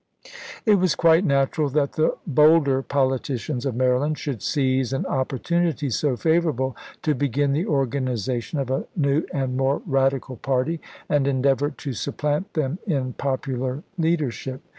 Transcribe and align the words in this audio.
It 0.65 0.79
was 0.79 0.95
quite 0.95 1.23
natural 1.23 1.69
that 1.69 1.93
the 1.93 2.17
bolder 2.25 2.81
politicians 2.81 3.67
of 3.67 3.75
Maryland 3.75 4.17
should 4.17 4.41
seize 4.41 4.93
an 4.93 5.05
opportunity 5.05 5.91
so 5.91 6.17
favorable 6.17 6.75
to 7.03 7.13
begin 7.13 7.53
the 7.53 7.67
organization 7.67 8.57
of 8.57 8.71
a 8.71 8.87
new 8.95 9.27
and 9.31 9.55
more 9.55 9.83
radical 9.85 10.37
party, 10.37 10.81
and 11.07 11.27
endeavor 11.27 11.69
to 11.69 11.93
supplant 11.93 12.53
them 12.55 12.79
in 12.87 13.13
popular 13.13 13.83
leadership. 13.99 14.61